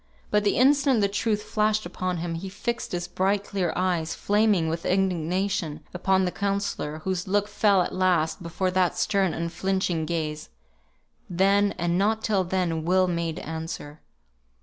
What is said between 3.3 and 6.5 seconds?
clear eyes, flaming with indignation, upon the